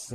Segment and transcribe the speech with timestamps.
[0.00, 0.14] C'est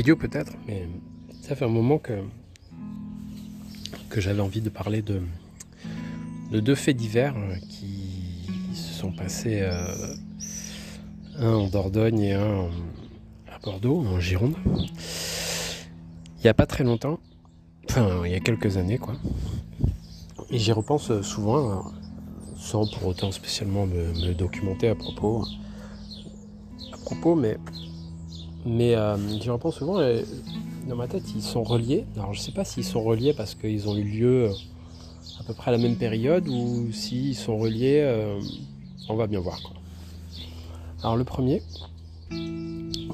[0.00, 0.88] idiot peut-être, mais
[1.42, 2.24] ça fait un moment que,
[4.16, 5.22] j'avais envie de parler de,
[6.50, 7.36] de deux faits divers
[7.70, 10.14] qui se sont passés, euh,
[11.38, 12.68] un en Dordogne et un
[13.46, 14.56] à Bordeaux, en Gironde.
[16.38, 17.18] Il n'y a pas très longtemps,
[17.90, 19.14] enfin il y a quelques années quoi.
[20.50, 21.90] Et j'y repense souvent,
[22.56, 25.44] sans pour autant spécialement me, me documenter à propos,
[26.92, 27.58] à propos, mais
[28.64, 30.24] mais euh, j'y repense souvent et
[30.88, 32.06] dans ma tête ils sont reliés.
[32.16, 34.50] Alors je sais pas s'ils sont reliés parce qu'ils ont eu lieu
[35.40, 38.40] à peu près à la même période ou s'ils sont reliés, euh,
[39.08, 39.72] on va bien voir quoi.
[41.02, 41.62] Alors le premier,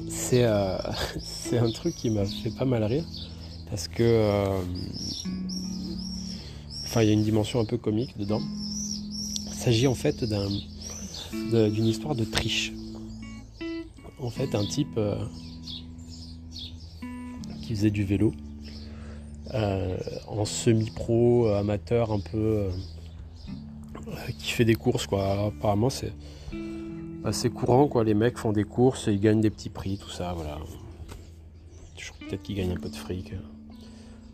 [0.09, 0.77] c'est euh,
[1.19, 3.05] c'est un truc qui m'a fait pas mal rire
[3.69, 4.61] parce que euh,
[6.83, 8.41] enfin il y a une dimension un peu comique dedans.
[9.47, 10.49] Il s'agit en fait d'un
[11.31, 12.73] d'une histoire de triche.
[14.19, 15.15] En fait, un type euh,
[17.61, 18.33] qui faisait du vélo
[20.27, 22.69] en semi-pro, amateur un peu,
[24.39, 25.47] qui fait des courses quoi.
[25.47, 26.11] Apparemment, c'est
[27.25, 28.03] assez courant quoi.
[28.03, 30.57] Les mecs font des courses, ils gagnent des petits prix, tout ça, voilà.
[32.27, 33.33] Peut-être qu'ils gagnent un peu de fric.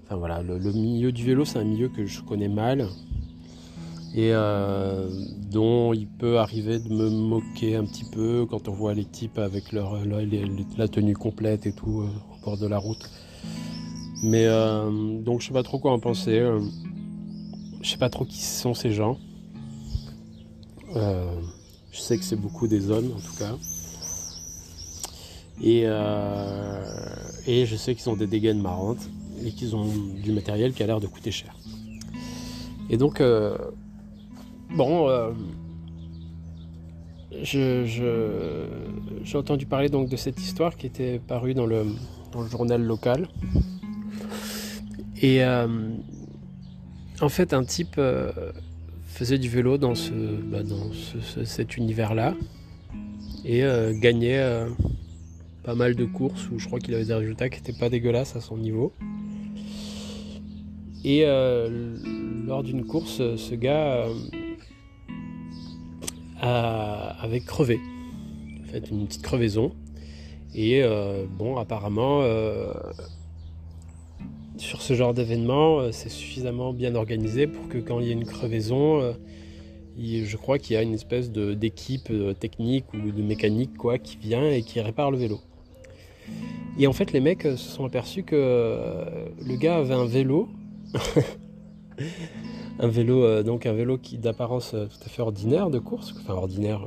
[0.06, 2.88] Enfin voilà, le, milieu du vélo, c'est un milieu que je connais mal
[4.14, 5.10] et euh,
[5.50, 9.38] dont il peut arriver de me moquer un petit peu quand on voit les types
[9.38, 9.98] avec leur,
[10.78, 13.10] la tenue complète et tout euh, au bord de la route.
[14.24, 16.42] Mais euh, donc je sais pas trop quoi en penser.
[17.82, 19.18] je sais pas trop qui sont ces gens.
[21.92, 23.56] Je sais que c'est beaucoup des hommes en tout cas.
[25.62, 26.84] Et, euh,
[27.46, 29.08] et je sais qu'ils ont des dégaines marrantes
[29.44, 29.86] et qu'ils ont
[30.24, 31.56] du matériel qui a l'air de coûter cher.
[32.90, 33.58] Et donc, euh,
[34.70, 35.32] bon, euh,
[37.42, 41.86] j'ai entendu parler donc de cette histoire qui était parue dans le,
[42.32, 43.30] dans le journal local.
[45.22, 45.68] Et euh,
[47.22, 48.00] en fait, un type
[49.14, 52.34] faisait du vélo dans, ce, bah, dans ce- ce- cet univers-là
[53.46, 54.68] et euh, gagnait euh,
[55.64, 58.36] pas mal de courses où je crois qu'il avait des résultats qui n'étaient pas dégueulasses
[58.36, 58.94] à son niveau.
[61.04, 61.98] Et euh,
[62.46, 64.06] lors d'une course, ce gars
[66.40, 67.80] a- avait crevé,
[68.72, 69.72] fait une petite crevaison.
[70.54, 70.84] Et
[71.38, 72.22] bon, apparemment,
[74.62, 78.14] sur ce genre d'événement, euh, c'est suffisamment bien organisé pour que quand il y a
[78.14, 79.14] une crevaison, euh,
[79.98, 84.18] je crois qu'il y a une espèce d'équipe euh, technique ou de mécanique quoi, qui
[84.18, 85.40] vient et qui répare le vélo.
[86.78, 88.36] Et en fait, les mecs se sont aperçus que
[89.44, 90.48] le gars avait un vélo
[92.80, 96.86] un vélo donc un vélo qui d'apparence tout à fait ordinaire de course enfin ordinaire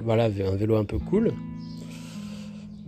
[0.00, 1.32] voilà un vélo un peu cool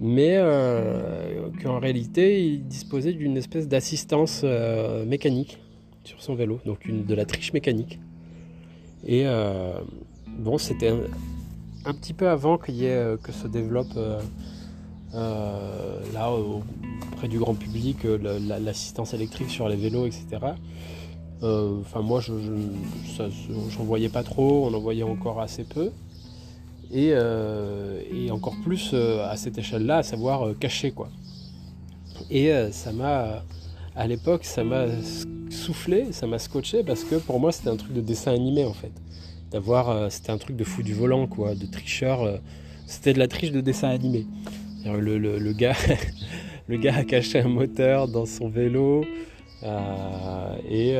[0.05, 5.59] mais euh, qu'en réalité il disposait d'une espèce d'assistance euh, mécanique
[6.05, 6.61] sur son vélo.
[6.67, 7.99] Donc de la triche mécanique.
[9.07, 9.73] Et euh,
[10.29, 10.91] bon c'était
[11.87, 13.99] un, petit peu avant y ait que se développe
[15.15, 16.63] là au-
[17.13, 20.53] auprès du grand public l'assistance électrique sur les vélos etc
[21.43, 25.91] Enfin, moi, je, je, voyais pas trop, on en voyait encore assez peu.
[26.95, 31.09] Et, euh, et encore plus euh, à cette échelle-là, à savoir euh, caché, quoi.
[32.31, 33.43] Et ça m'a,
[33.97, 34.87] à l'époque, ça m'a
[35.51, 38.73] soufflé, ça m'a scotché, parce que pour moi, c'était un truc de dessin animé, en
[38.73, 38.93] fait.
[39.51, 42.41] D'avoir, c'était un truc de fou du volant, quoi, de tricheur.
[42.87, 44.27] c'était de la triche de dessin animé.
[44.87, 45.77] Le, gars,
[46.69, 49.05] le gars a caché un moteur dans son vélo.
[50.71, 50.97] Et,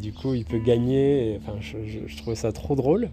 [0.00, 1.40] du coup, il peut gagner.
[1.40, 3.08] Enfin, je trouvais ça trop drôle.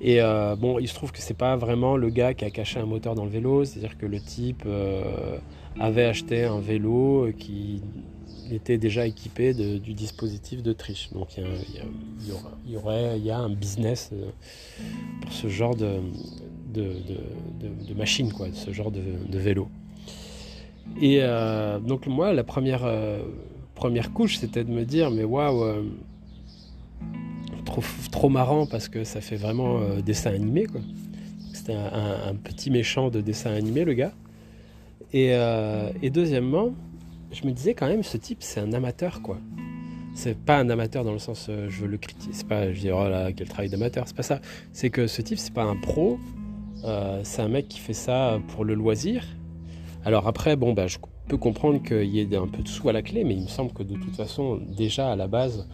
[0.00, 2.78] Et euh, bon, il se trouve que c'est pas vraiment le gars qui a caché
[2.78, 5.38] un moteur dans le vélo, c'est-à-dire que le type euh,
[5.80, 7.82] avait acheté un vélo qui
[8.50, 11.10] était déjà équipé du dispositif de triche.
[11.12, 14.30] Donc il y, a- aurait, il y a un business euh,
[15.22, 16.00] pour ce genre de,
[17.96, 19.68] machine, quoi, ce genre de, vélo.
[21.00, 21.20] Et
[21.84, 22.88] donc moi, la première,
[23.74, 25.84] première couche, c'était de me dire, mais waouh,
[28.10, 30.80] trop, marrant parce que ça fait vraiment euh, dessin animé, quoi.
[31.52, 34.12] C'était un, petit méchant de dessin animé, le gars.
[35.12, 36.72] Et, euh, et deuxièmement,
[37.32, 39.38] je me disais quand même, ce type, c'est un amateur, quoi.
[40.14, 42.32] C'est pas un amateur dans le sens, euh, je veux le critiquer.
[42.32, 44.04] C'est pas, je dis, oh là, quel travail d'amateur.
[44.06, 44.40] C'est pas ça.
[44.72, 46.18] C'est que ce type, c'est pas un pro.
[46.84, 49.24] euh, c'est un mec qui fait ça pour le loisir.
[50.04, 50.98] Alors après, bon, bah, je,
[51.28, 53.48] peux comprendre qu'il y ait un peu de sous à la clé, mais il me
[53.48, 55.66] semble que de toute façon, déjà à la base,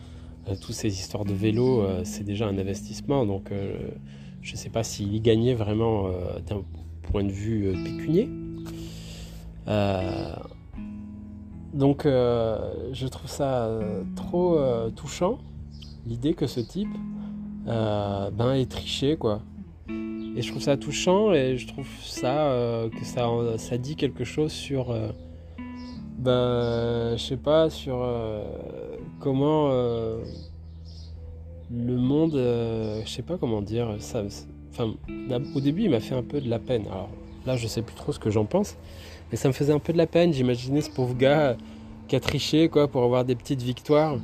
[0.61, 3.27] toutes ces histoires de vélo, euh, c'est déjà un investissement.
[3.27, 3.51] Donc
[4.43, 6.09] je ne sais pas s'il y gagnait vraiment
[6.47, 6.63] d'un
[7.03, 8.29] point de vue pécunier.
[11.75, 13.71] donc je trouve ça
[14.17, 14.59] trop
[14.97, 15.39] touchant,
[16.07, 16.97] l'idée que ce type
[17.67, 19.43] ben, ait triché, quoi.
[20.35, 24.51] Et je trouve ça touchant et je trouve ça euh, que ça, dit quelque chose
[24.51, 25.09] sur, euh,
[26.17, 28.43] ben, je sais pas, sur euh,
[29.23, 29.71] comment
[31.71, 34.25] le monde, je sais pas comment dire, ça,
[34.71, 34.93] enfin,
[35.55, 36.83] au début il m'a fait un peu de la peine.
[36.87, 37.09] Alors
[37.47, 38.77] là je sais plus trop ce que j'en pense,
[39.31, 40.33] mais ça me faisait un peu de la peine.
[40.33, 41.57] J'imaginais ce pauvre gars
[42.09, 44.19] qui a triché quoi pour avoir des petites victoires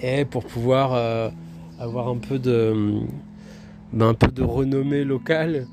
[0.00, 1.32] et pour pouvoir
[1.78, 3.00] avoir un peu de
[3.92, 5.66] ben, un peu de renommée locale.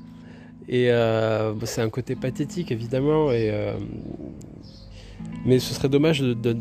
[0.68, 3.30] Et euh, c'est un côté pathétique évidemment.
[3.30, 3.78] Et, euh,
[5.44, 6.52] mais ce serait dommage de,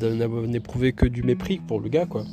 [0.45, 2.25] n'éprouver que du mépris pour le gars quoi.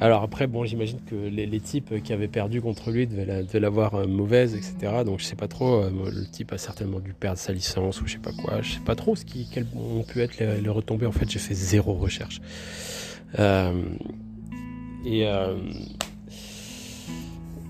[0.00, 4.06] Alors après bon j'imagine que les, types qui avaient perdu contre lui devaient l'avoir euh,
[4.06, 5.02] mauvaise etc.
[5.04, 5.82] Donc je sais pas trop.
[5.84, 8.62] le type a certainement dû perdre sa licence ou je sais pas quoi.
[8.62, 11.06] Je sais pas trop ce qui quelles ont pu être les, retombées.
[11.06, 12.40] En fait j'ai fait zéro recherche.
[13.38, 15.26] et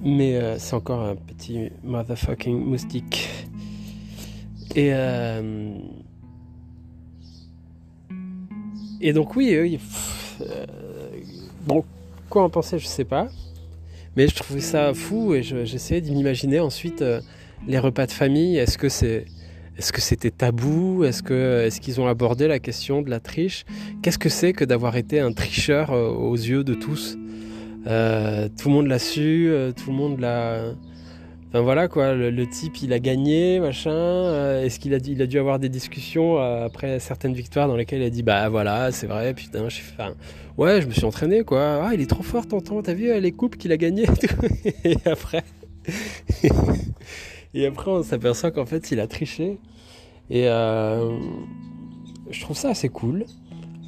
[0.03, 3.29] mais euh, c'est encore un petit motherfucking moustique.
[4.75, 5.73] Et euh,
[9.01, 10.47] et donc oui, euh,
[11.67, 11.85] bon,
[12.29, 13.29] quoi en penser, je sais pas.
[14.17, 17.05] Mais je trouvais ça fou et j'essayais d'imaginer ensuite
[17.69, 18.57] les repas de famille.
[18.57, 19.27] Est-ce que c'est
[19.79, 21.05] est-ce que c'était tabou?
[21.05, 23.65] Est-ce que est-ce qu'ils ont abordé la question de la triche?
[24.03, 27.17] Qu'est-ce que c'est que d'avoir été un tricheur aux yeux de tous?
[27.87, 30.75] Euh, tout le monde l'a su, euh, tout le monde l'a.
[31.51, 33.91] Enfin voilà quoi, le, type il a gagné, machin.
[33.91, 38.01] Euh, est-ce qu'il a, il a dû avoir des discussions après certaines victoires dans lesquelles
[38.01, 39.85] il a dit bah voilà, c'est vrai, putain, je suis.
[40.57, 41.85] Ouais, je me suis entraîné quoi.
[41.85, 44.07] Ah, il est trop fort, tonton, t'as vu les coupes qu'il a gagnées
[44.85, 45.43] Et après.
[47.55, 49.59] et après, on s'aperçoit qu'en fait, il a triché.
[50.31, 50.45] Et
[52.31, 53.25] je trouve ça assez cool.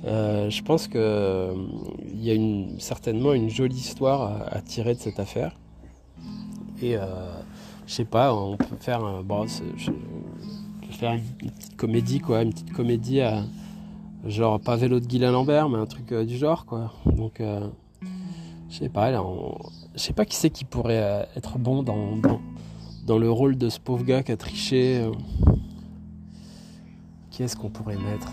[0.05, 1.55] Euh, je pense qu'il euh,
[2.15, 5.57] y a certainement une jolie histoire à, tirer de cette affaire.
[6.81, 7.01] Et euh,
[7.93, 9.47] je sais pas, on peut faire, bon,
[10.93, 13.45] faire une, petite comédie, quoi, une petite comédie à
[14.25, 16.91] genre pas vélo de Guylain Lambert, mais un truc du genre, quoi.
[17.05, 17.43] Donc,
[18.71, 22.41] je sais pas, je sais pas qui c'est qui pourrait être bon dans, dans,
[23.07, 25.07] dans, le rôle de ce pauvre gars qui a triché.
[27.31, 28.33] Qui est-ce qu'on pourrait mettre?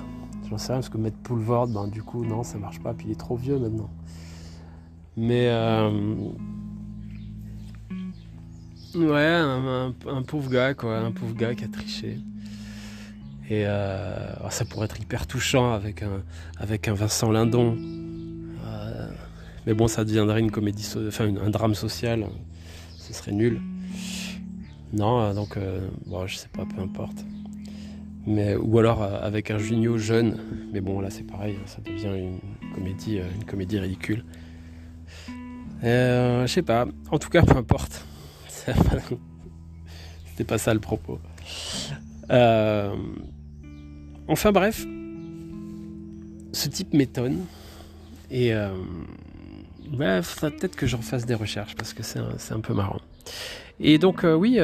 [0.50, 2.94] J'en sais rien, parce que mettre Poulvord, ben, du coup, non, ça marche pas.
[2.94, 3.90] Puis il est trop vieux maintenant.
[5.18, 5.50] Mais.
[8.96, 10.98] Euh, ouais, un, pauvre gars, quoi.
[10.98, 12.20] Un pauvre gars qui a triché.
[13.50, 16.24] Et euh, oh, ça pourrait être hyper touchant avec un,
[16.58, 17.78] avec un Vincent Lindon.
[18.66, 19.10] Euh,
[19.66, 22.26] mais bon, ça deviendrait une comédie, enfin un drame social.
[22.98, 23.62] Ce serait nul.
[24.94, 25.58] Non, donc,
[26.06, 27.26] bon, je sais pas, peu importe
[28.62, 30.38] ou alors euh, avec un Junio jeune,
[30.72, 32.40] mais bon là c'est pareil, hein, ça devient une
[32.74, 34.24] comédie, euh, une comédie ridicule.
[35.84, 38.06] Euh, je sais pas, en tout cas peu importe.
[40.26, 41.20] C'était pas ça le propos.
[44.28, 44.86] Enfin bref,
[46.54, 47.46] ce type m'étonne
[48.30, 48.54] et
[49.92, 53.02] bah, faudra peut-être que j'en fasse des recherches parce que c'est un, un, peu marrant.
[53.80, 54.60] Et donc oui,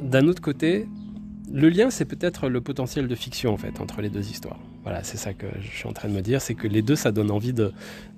[0.00, 0.86] d'un autre côté,
[1.52, 4.60] le lien, c'est peut-être le potentiel de fiction en fait entre les deux histoires.
[4.82, 6.96] Voilà, c'est ça que je suis en train de me dire, c'est que les deux,
[6.96, 7.52] ça donne envie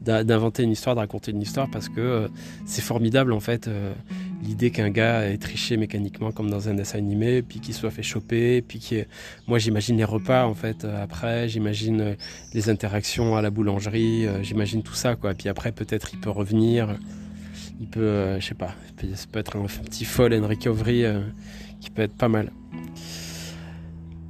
[0.00, 2.28] d'inventer une histoire, de raconter une histoire, parce que euh,
[2.66, 3.92] c'est formidable en fait euh,
[4.45, 8.04] l'idée qu'un gars ait triché mécaniquement comme dans un dessin animé, puis qu'il soit fait
[8.04, 9.02] choper, puis qui,
[9.49, 12.16] moi j'imagine les repas en fait euh, après, j'imagine
[12.54, 15.35] les interactions à la boulangerie, j'imagine tout ça quoi.
[15.35, 16.97] Puis après peut-être il peut revenir,
[17.81, 18.76] il peut, je sais pas,
[19.14, 21.04] ça peut être un petit folle Enrique Auvry
[21.81, 22.52] qui peut être pas mal.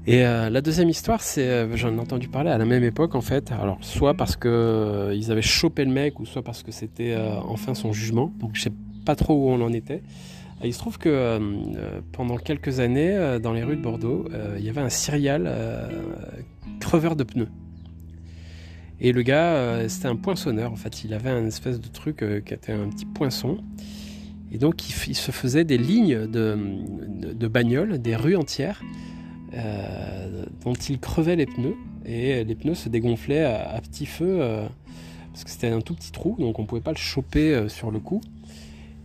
[0.05, 3.15] Et euh, la deuxième histoire, c'est euh, j'en ai entendu parler à la même époque
[3.15, 3.53] en fait.
[3.53, 7.17] Alors soit parce que euh, ils avaient chopé le mec, ou soit parce que c'était
[7.47, 8.33] enfin son jugement.
[8.41, 8.73] Donc je sais
[9.05, 10.03] pas trop où on en était.
[10.65, 11.41] il se trouve que
[12.13, 14.29] pendant quelques années, dans les rues de Bordeaux,
[14.59, 15.51] il y avait un serial
[16.81, 17.49] creveur de pneus.
[19.01, 21.05] Et le gars, c'était un poinçonneur en fait.
[21.05, 23.59] Il avait un espèce de truc qui était un petit poinçon.
[24.53, 26.59] Et donc il, se faisait des lignes de,
[27.33, 28.83] de bagnoles, des rues entières
[29.55, 34.67] euh, dont il crevait les pneus et les pneus se dégonflaient à, petit feu euh,
[35.31, 37.91] parce que c'était un tout petit trou donc on pouvait pas le choper euh, sur
[37.91, 38.21] le coup.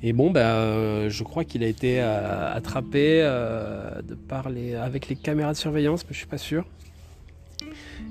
[0.04, 5.54] Et bon, bah, je crois qu'il a été attrapé de par les, avec les caméras
[5.54, 6.68] de surveillance, mais je suis pas sûr.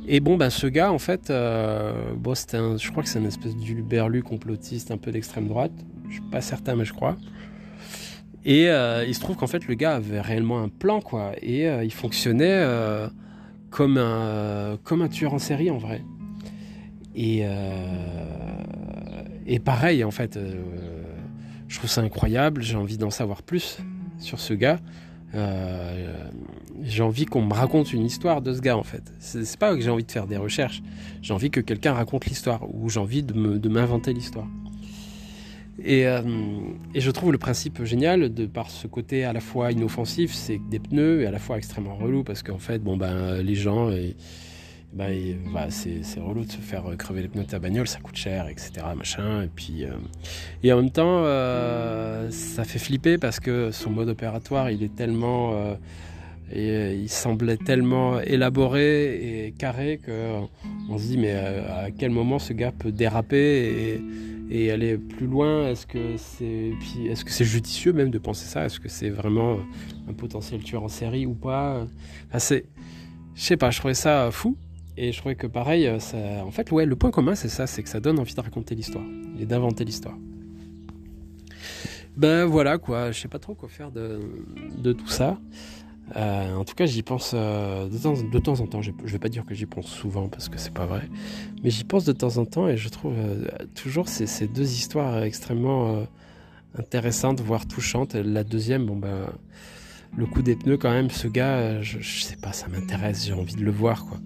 [0.08, 3.54] Et bon, bah, ce gars, en fait, bon, un, je crois que c'est une espèce
[3.54, 5.70] d'uluberlu complotiste un peu d'extrême droite.
[6.08, 7.16] Je suis pas certain, mais je crois.
[8.46, 11.32] Et euh, il se trouve qu'en fait, le gars avait réellement un plan, quoi.
[11.42, 12.64] Et euh, il fonctionnait
[13.70, 16.02] comme, un, comme un tueur en série, en vrai.
[17.16, 17.44] Et,
[19.64, 20.38] pareil, en fait,
[21.66, 22.62] je trouve ça incroyable.
[22.62, 23.78] J'ai envie d'en savoir plus
[24.18, 24.78] sur ce gars.
[25.34, 26.14] Euh,
[26.82, 29.12] j'ai envie qu'on me raconte une histoire de ce gars en fait.
[29.18, 30.82] C'est pas que j'ai envie de faire des recherches,
[31.20, 34.46] j'ai envie que quelqu'un raconte l'histoire ou j'ai envie de m'inventer l'histoire.
[35.84, 36.22] Et, euh,
[36.94, 40.58] et, je trouve le principe génial de par ce côté à la fois inoffensif, c'est
[40.70, 43.90] des pneus et à la fois extrêmement relou parce qu'en fait, bon ben les gens,
[44.96, 45.08] bah,
[45.68, 48.72] c'est, relou de se faire crever les pneus de ta bagnole, ça coûte cher, etc.
[48.96, 49.42] Machin.
[49.42, 49.90] Et puis, euh,
[50.62, 54.94] et en même temps, euh, ça fait flipper parce que son mode opératoire, il est
[54.94, 55.76] tellement,
[56.54, 60.40] euh, et, il semblait tellement élaboré et carré que
[60.88, 64.00] on se dit mais à quel moment ce gars peut déraper
[64.50, 65.68] et, aller plus loin?
[65.68, 68.64] Est-ce que c'est, judicieux même de penser ça?
[68.64, 69.58] Est-ce que c'est vraiment
[70.08, 71.84] un potentiel tueur en série ou pas?
[72.28, 72.64] Enfin, c'est,
[73.34, 74.56] je sais pas, je trouvais ça fou.
[74.98, 75.98] Et je trouvais que pareil, euh,
[76.42, 78.74] en fait, ouais, le point commun, c'est ça, c'est que ça donne envie de raconter
[78.74, 79.04] l'histoire
[79.38, 80.16] et d'inventer l'histoire.
[82.16, 85.38] Ben voilà, quoi, je sais pas trop quoi faire de tout ça.
[86.14, 88.80] Euh, en tout cas, j'y pense euh, de, temps, en temps.
[88.82, 91.08] Je, je vais pas dire que j'y pense souvent parce que c'est pas vrai,
[91.64, 93.14] mais j'y pense de temps en temps et je trouve
[93.74, 96.06] toujours ces, ces, deux histoires extrêmement
[96.78, 98.14] intéressantes, voire touchantes.
[98.14, 99.26] La deuxième, bon ben,
[100.16, 103.32] le coup des pneus quand même, ce gars, je, je sais pas, ça m'intéresse, j'ai
[103.32, 104.18] envie de le voir quoi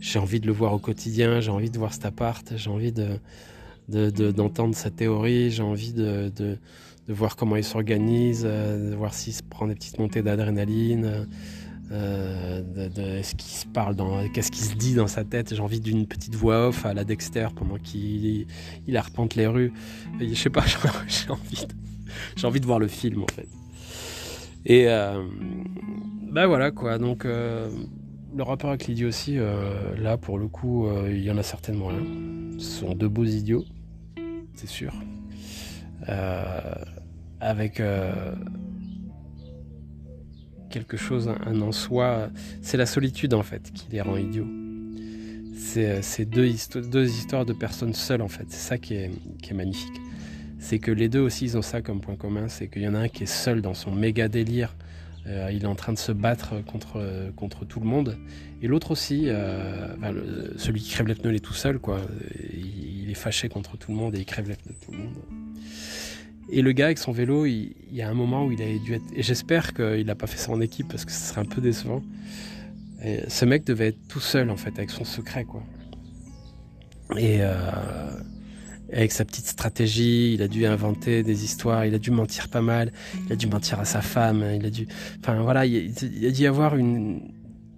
[0.00, 2.92] j'ai envie de le voir au quotidien, j'ai envie de voir cet appart, j'ai envie
[2.92, 3.18] de,
[4.30, 6.58] d'entendre sa théorie, j'ai envie de,
[7.08, 11.26] de, voir comment il s'organise, euh, de voir s'il se prend des petites montées d'adrénaline,
[11.92, 15.54] euh, de, ce qui se parle, dans, qu'est-ce qui se dit dans sa tête.
[15.54, 18.46] J'ai envie d'une petite voix off à la Dexter pendant qu'il
[18.86, 19.72] il arpente les rues.
[20.20, 20.64] Je sais pas,
[21.08, 21.74] j'ai envie, de,
[22.36, 23.48] j'ai envie de voir le film en fait.
[24.64, 25.22] Et euh,
[26.32, 27.24] ben voilà quoi, donc
[28.36, 31.90] le rapport avec l'idiotie, euh, là, pour le coup, euh, il y en a certainement
[31.90, 32.58] un.
[32.58, 33.64] Ce sont deux beaux idiots,
[34.54, 34.92] c'est sûr.
[36.08, 36.74] Euh,
[37.40, 37.82] avec
[40.70, 42.30] quelque chose, un en soi.
[42.62, 44.48] C'est la solitude, en fait, qui les rend idiots.
[45.54, 46.50] C'est deux,
[46.90, 48.46] deux, histoires de personnes seules, en fait.
[48.48, 49.10] C'est ça qui est,
[49.52, 50.00] magnifique.
[50.58, 52.48] C'est que les deux aussi, ils ont ça comme point commun.
[52.48, 54.74] C'est qu'il y en a un qui est seul dans son méga délire
[55.28, 58.16] euh, il est en train de se battre contre, tout le monde.
[58.62, 59.88] Et l'autre aussi, euh,
[60.56, 62.00] celui qui crève les pneus, il est tout seul, quoi.
[62.52, 64.98] Il, est fâché contre tout le monde et il crève les pneus de tout le
[64.98, 65.14] monde.
[66.48, 68.94] Et le gars avec son vélo, il, y a un moment où il a dû
[68.94, 69.04] être.
[69.14, 71.60] Et j'espère qu'il n'a pas fait ça en équipe parce que ce serait un peu
[71.60, 72.02] décevant.
[73.02, 75.62] ce mec devait être tout seul en fait, avec son secret, quoi.
[77.16, 77.52] Et, euh,
[78.92, 82.62] avec sa petite stratégie, il a dû inventer des histoires, il a dû mentir pas
[82.62, 82.92] mal,
[83.26, 84.86] il a dû mentir à sa femme, il a dû,
[85.20, 85.92] enfin voilà, il,
[86.26, 87.32] a dû y avoir une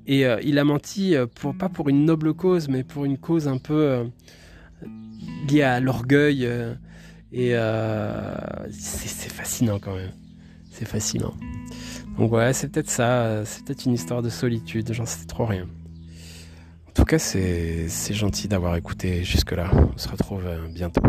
[0.07, 3.19] et euh, il a menti euh, pour pas pour une noble cause, mais pour une
[3.19, 4.11] cause un peu
[5.51, 6.47] liée à l'orgueil
[7.33, 7.53] et
[8.71, 10.13] c'est fascinant quand même,
[10.71, 11.35] c'est fascinant.
[12.19, 15.67] Donc ouais, c'est peut-être ça, c'est peut-être une histoire de solitude, j'en sais trop rien.
[16.89, 19.71] En tout cas, c'est gentil d'avoir écouté jusque-là.
[19.95, 20.45] On se retrouve
[20.75, 21.01] bientôt.